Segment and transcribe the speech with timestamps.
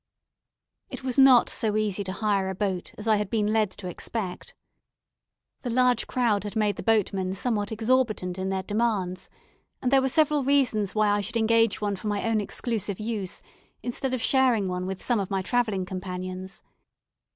[0.89, 3.87] It was not so easy to hire a boat as I had been led to
[3.87, 4.55] expect.
[5.61, 9.29] The large crowd had made the boatmen somewhat exorbitant in their demands,
[9.79, 13.43] and there were several reasons why I should engage one for my own exclusive use,
[13.83, 16.63] instead of sharing one with some of my travelling companions.